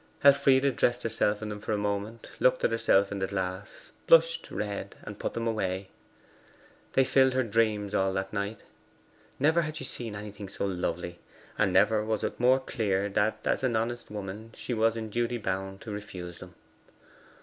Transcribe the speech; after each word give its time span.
Elfride 0.23 0.75
dressed 0.77 1.03
herself 1.03 1.43
in 1.43 1.49
them 1.49 1.59
for 1.59 1.73
a 1.73 1.77
moment, 1.77 2.27
looked 2.39 2.63
at 2.63 2.71
herself 2.71 3.11
in 3.11 3.19
the 3.19 3.27
glass, 3.27 3.91
blushed 4.07 4.49
red, 4.49 4.95
and 5.03 5.19
put 5.19 5.35
them 5.35 5.45
away. 5.45 5.89
They 6.93 7.03
filled 7.03 7.33
her 7.35 7.43
dreams 7.43 7.93
all 7.93 8.11
that 8.13 8.33
night. 8.33 8.61
Never 9.37 9.61
had 9.61 9.75
she 9.75 9.83
seen 9.83 10.15
anything 10.15 10.49
so 10.49 10.65
lovely, 10.65 11.19
and 11.55 11.71
never 11.71 12.03
was 12.03 12.23
it 12.23 12.39
more 12.39 12.59
clear 12.59 13.09
that 13.09 13.41
as 13.45 13.63
an 13.63 13.75
honest 13.75 14.09
woman 14.09 14.53
she 14.55 14.73
was 14.73 14.97
in 14.97 15.11
duty 15.11 15.37
bound 15.37 15.81
to 15.81 15.91
refuse 15.91 16.39
them. 16.39 16.55